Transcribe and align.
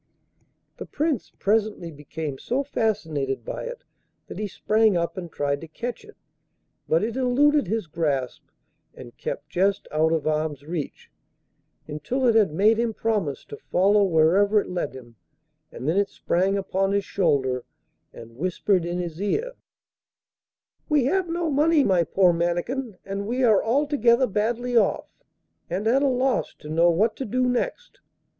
The 0.77 0.87
Prince 0.87 1.31
presently 1.37 1.91
became 1.91 2.39
so 2.39 2.63
fascinated 2.63 3.45
by 3.45 3.65
it 3.65 3.83
that 4.25 4.39
he 4.39 4.47
sprang 4.47 4.97
up 4.97 5.15
and 5.15 5.31
tried 5.31 5.61
to 5.61 5.67
catch 5.67 6.03
it, 6.03 6.17
but 6.89 7.03
it 7.03 7.15
eluded 7.15 7.67
his 7.67 7.85
grasp 7.85 8.41
and 8.95 9.15
kept 9.15 9.49
just 9.49 9.87
out 9.91 10.11
of 10.11 10.25
arm's 10.25 10.65
reach, 10.65 11.11
until 11.87 12.25
it 12.25 12.33
had 12.33 12.51
made 12.51 12.79
him 12.79 12.95
promise 12.95 13.45
to 13.45 13.57
follow 13.57 14.03
wherever 14.03 14.59
it 14.59 14.71
led 14.71 14.95
him, 14.95 15.17
and 15.71 15.87
then 15.87 15.97
it 15.97 16.09
sprang 16.09 16.57
upon 16.57 16.93
his 16.93 17.05
shoulder 17.05 17.63
and 18.11 18.37
whispered 18.37 18.85
in 18.87 18.97
his 18.97 19.21
ear: 19.21 19.51
'We 20.89 21.05
have 21.05 21.29
no 21.29 21.47
money, 21.51 21.83
my 21.83 22.05
poor 22.05 22.33
Mannikin, 22.33 22.97
and 23.05 23.27
we 23.27 23.43
are 23.43 23.63
altogether 23.63 24.25
badly 24.25 24.75
off, 24.75 25.11
and 25.69 25.85
at 25.85 26.01
a 26.01 26.07
loss 26.07 26.55
to 26.55 26.69
know 26.69 26.89
what 26.89 27.15
to 27.17 27.23
do 27.25 27.47
next. 27.47 27.99